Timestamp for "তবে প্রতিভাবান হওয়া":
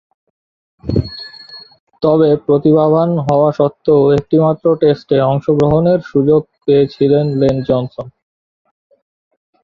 2.03-3.49